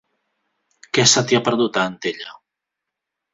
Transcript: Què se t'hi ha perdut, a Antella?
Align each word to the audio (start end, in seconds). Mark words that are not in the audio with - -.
Què 0.97 1.05
se 1.11 1.23
t'hi 1.31 1.39
ha 1.39 1.43
perdut, 1.49 1.77
a 1.77 1.85
Antella? 1.91 2.33